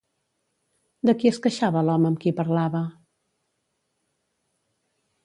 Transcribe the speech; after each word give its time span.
De 1.09 1.13
qui 1.19 1.27
es 1.31 1.37
queixava 1.43 1.83
l'home 1.89 2.09
amb 2.11 2.19
qui 2.23 2.33
parlava? 2.39 2.81